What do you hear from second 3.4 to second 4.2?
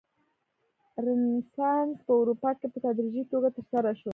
ترسره شو.